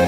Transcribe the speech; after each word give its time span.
Hey, 0.00 0.06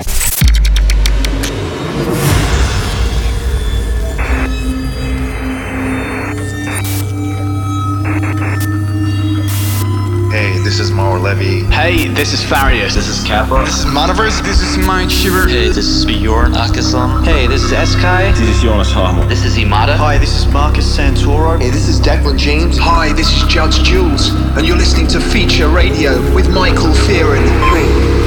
this 10.64 10.80
is 10.80 10.90
Maro 10.90 11.20
Levy. 11.20 11.64
Hey, 11.64 12.08
this 12.08 12.32
is 12.32 12.42
Farius. 12.42 12.94
This 12.94 13.06
is 13.06 13.22
Kappa. 13.24 13.62
This 13.66 13.80
is 13.80 13.84
Monoverse. 13.84 14.42
This 14.42 14.62
is 14.62 14.78
Mind 14.78 15.12
Shiver. 15.12 15.46
Hey, 15.46 15.68
this 15.68 15.76
is 15.76 16.06
Bjorn 16.06 16.52
Akesson. 16.52 17.22
Hey, 17.24 17.46
this 17.46 17.62
is 17.62 17.72
Eskai. 17.72 18.30
This 18.30 18.48
is 18.48 18.62
Jonas 18.62 18.90
Hamo. 18.90 19.28
This 19.28 19.44
is 19.44 19.58
Imada. 19.58 19.94
Hi, 19.96 20.16
this 20.16 20.34
is 20.34 20.46
Marcus 20.46 20.86
Santoro. 20.96 21.60
Hey, 21.60 21.68
this 21.68 21.88
is 21.88 22.00
Declan 22.00 22.38
James. 22.38 22.78
Hi, 22.78 23.12
this 23.12 23.30
is 23.30 23.42
Judge 23.46 23.82
Jules, 23.82 24.30
and 24.56 24.66
you're 24.66 24.78
listening 24.78 25.06
to 25.08 25.20
Feature 25.20 25.68
Radio 25.68 26.18
with 26.34 26.48
Michael 26.48 26.94
Fearon. 27.04 28.21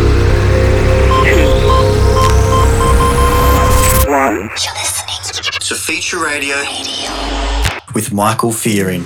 Feature 5.85 6.23
Radio, 6.23 6.55
with 7.93 8.11
Michael 8.11 8.51
Fearing. 8.51 9.03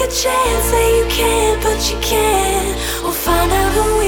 A 0.00 0.06
chance 0.06 0.70
that 0.70 0.90
you 0.96 1.06
can't, 1.10 1.62
but 1.62 1.78
you 1.90 1.98
can't. 2.00 2.74
We'll 3.02 3.12
find 3.12 3.52
out 3.52 3.72
who 3.72 3.99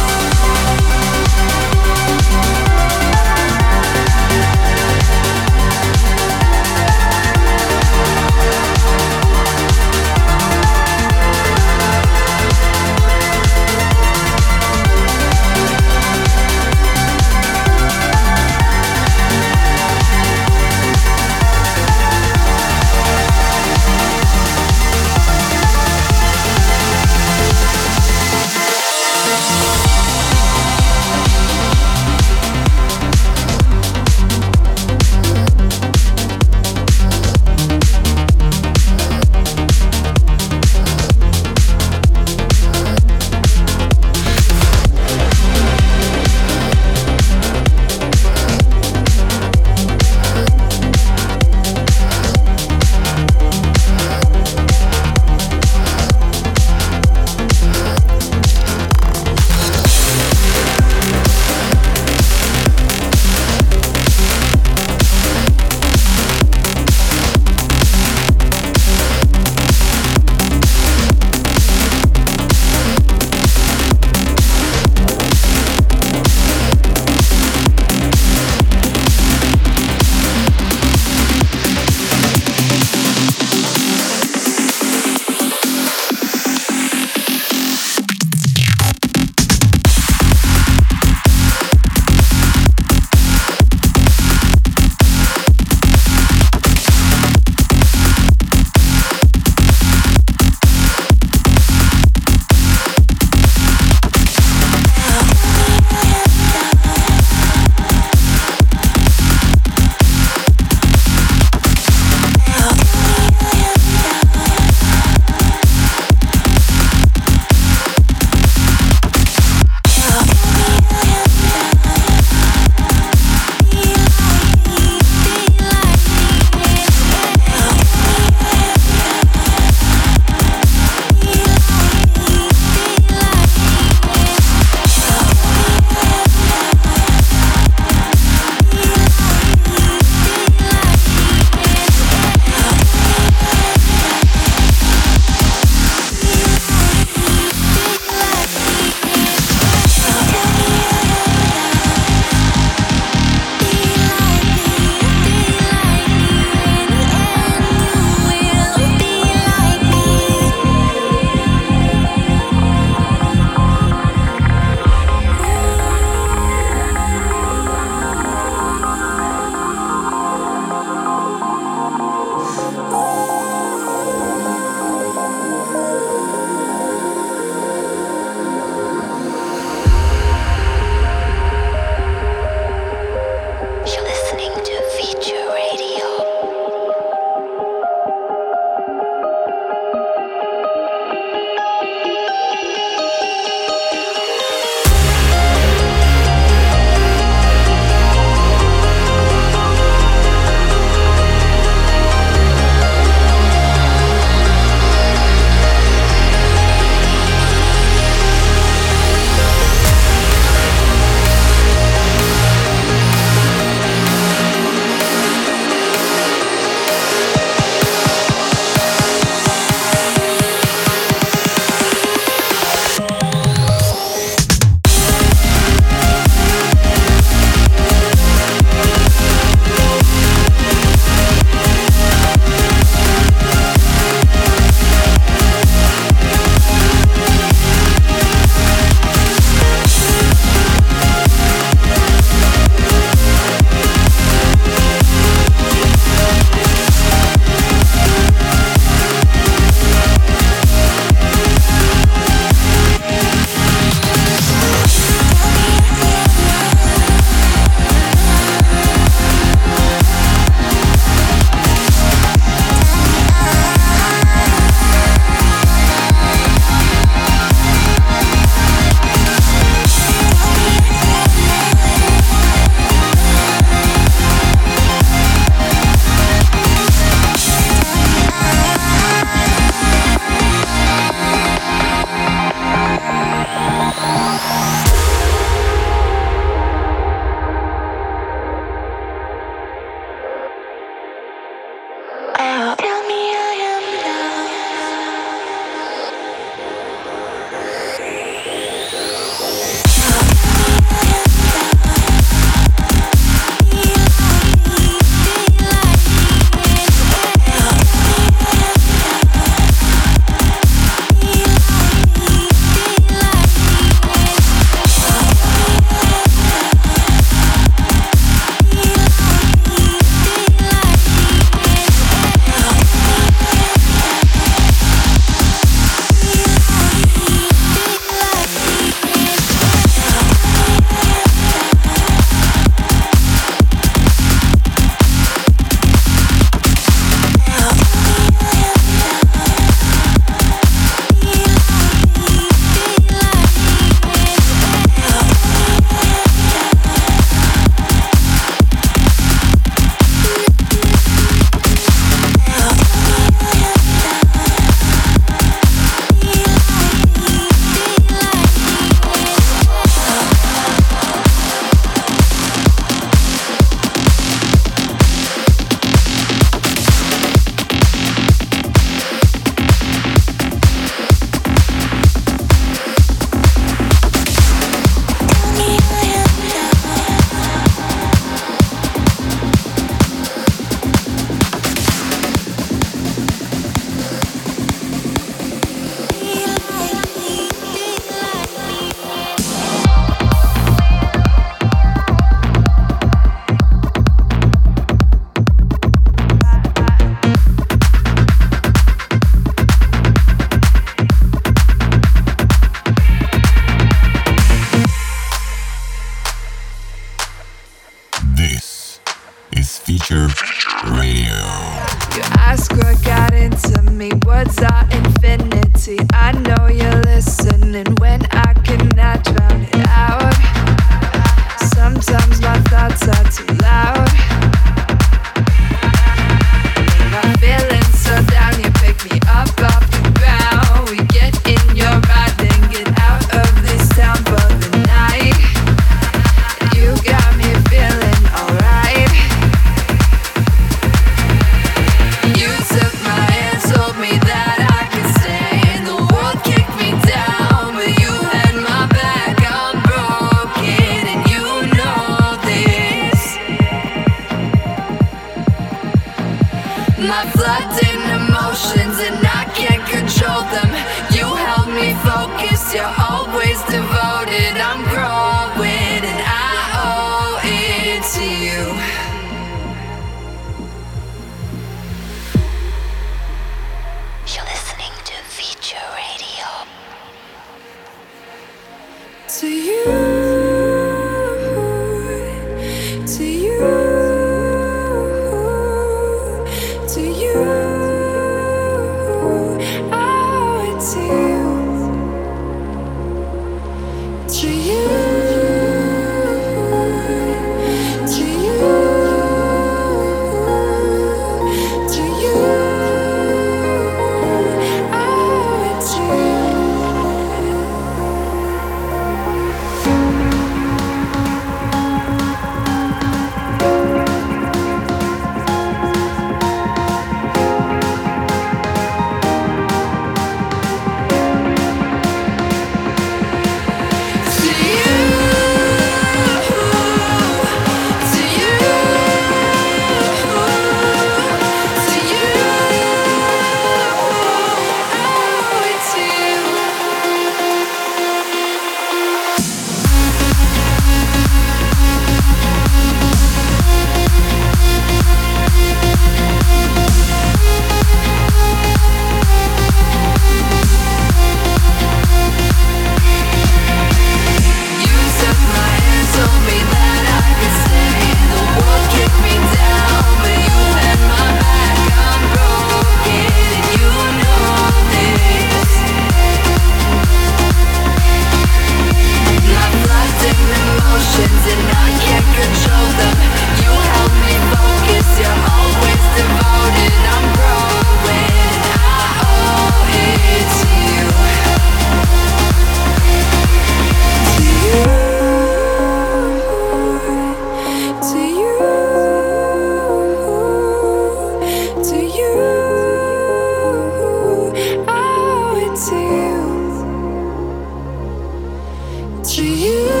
To 599.23 599.45
you, 599.45 600.00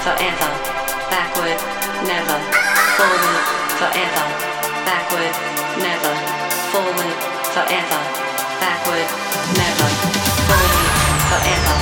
forever, 0.00 0.50
backward, 1.12 1.60
never, 2.08 2.38
forward, 2.96 3.36
forever, 3.76 4.24
backward, 4.88 5.34
never, 5.76 6.14
forward, 6.72 7.12
forever, 7.52 8.00
backward, 8.64 9.08
never, 9.60 9.88
forward, 10.48 10.88
forever, 11.28 11.76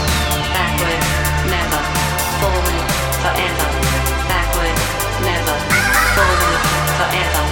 backward, 0.51 1.01
never, 1.47 1.83
forward, 2.43 2.87
forever, 3.23 3.69
backward, 4.27 4.77
never, 5.23 5.57
forward, 6.19 6.61
forever, 6.99 7.45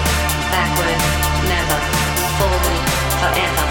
backward, 0.50 0.98
never, 1.46 1.78
forward, 2.38 2.82
forever. 3.22 3.65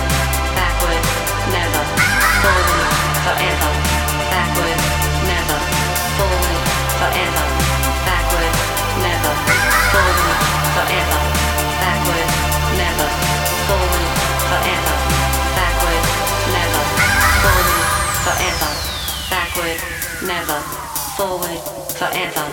forever, 22.15 22.47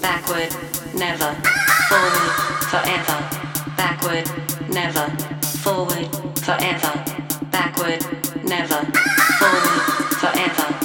backward, 0.00 0.56
never, 0.94 1.34
forward, 1.86 2.32
forever, 2.70 3.28
backward, 3.76 4.26
never, 4.70 5.06
forward, 5.58 6.08
forever, 6.38 7.04
backward, 7.50 8.00
never, 8.42 8.80
forward, 9.38 9.82
forever. 10.18 10.81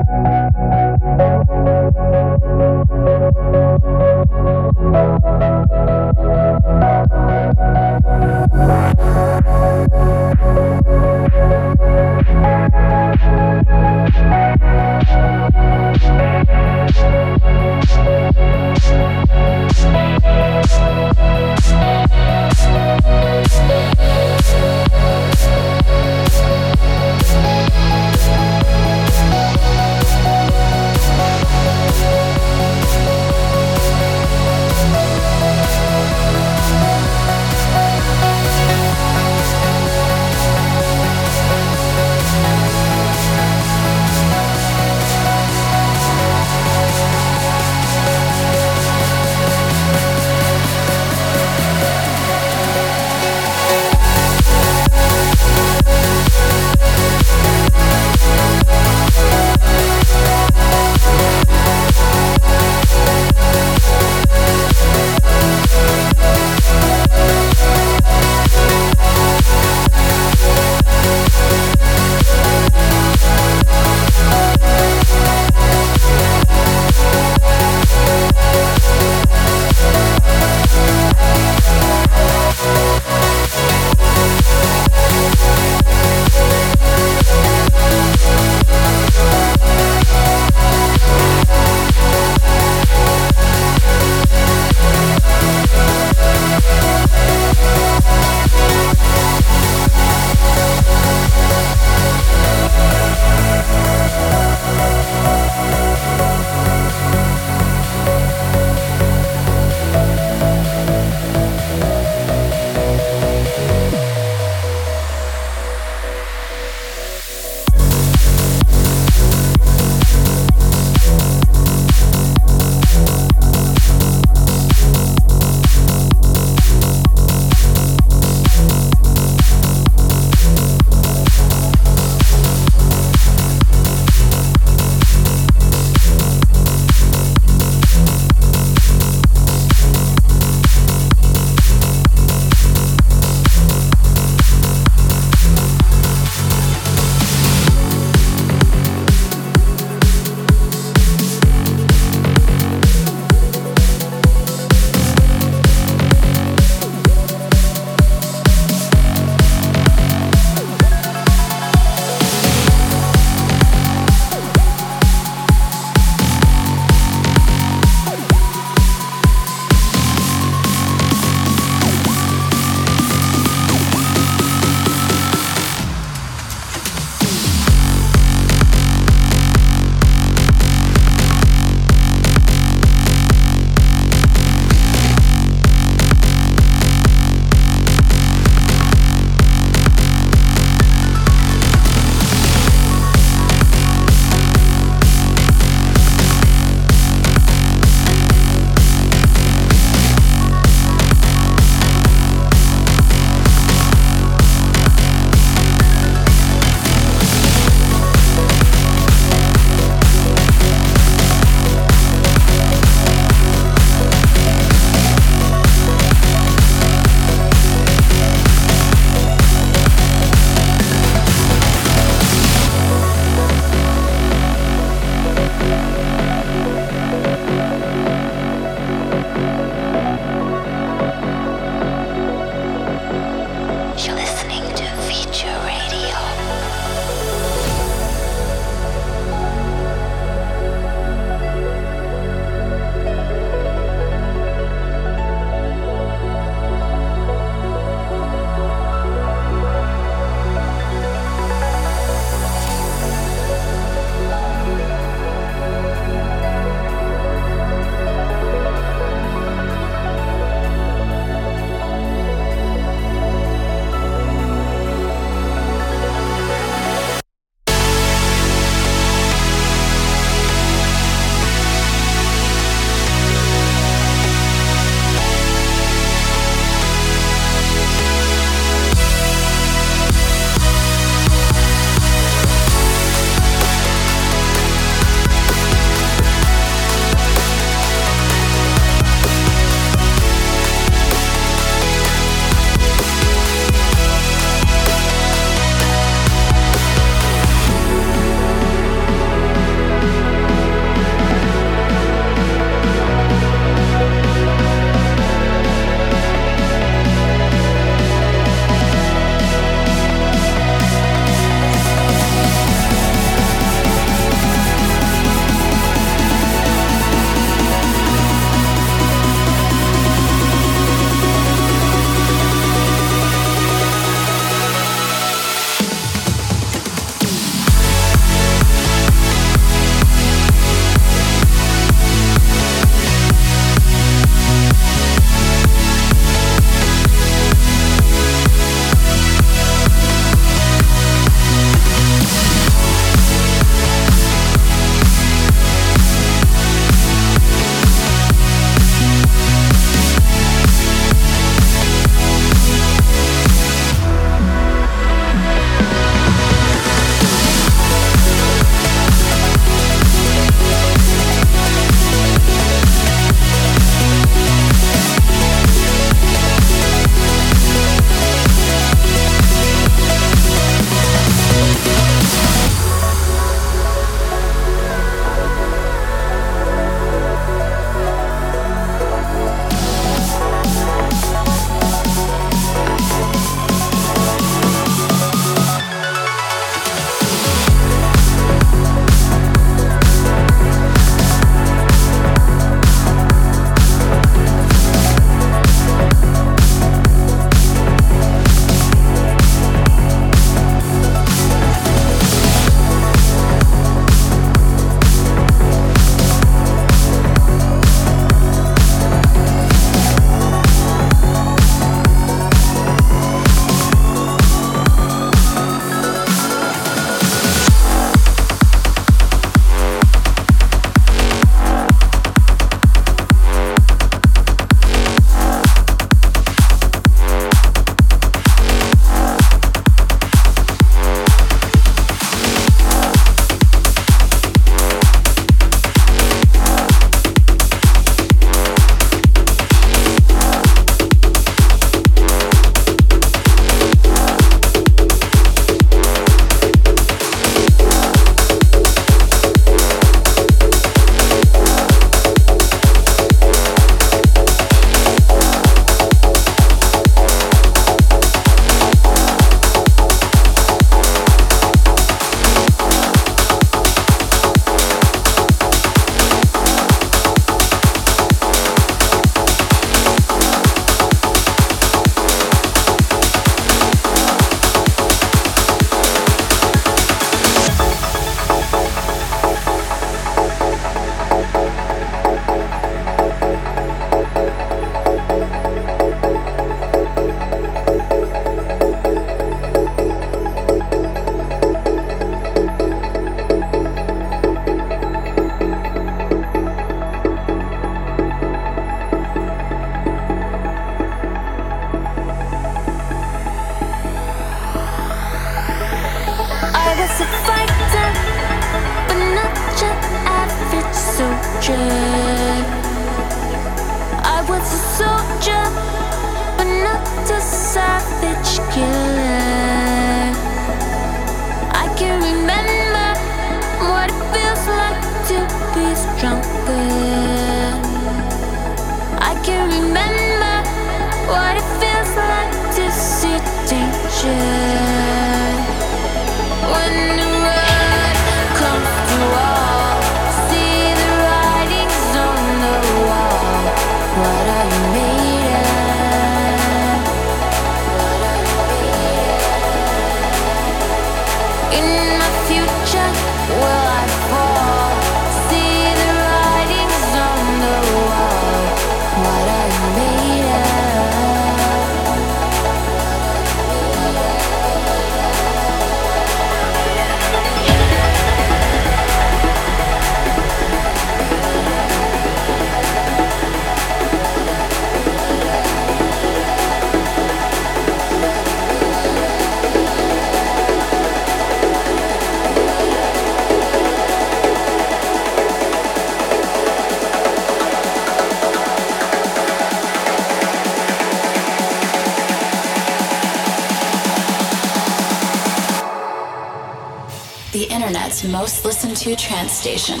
Listened 598.66 598.96
to 598.96 599.14
trance 599.14 599.52
station, 599.52 600.00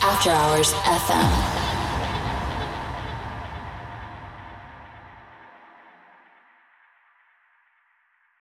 After 0.00 0.30
Hours 0.30 0.72
FM. 0.72 1.45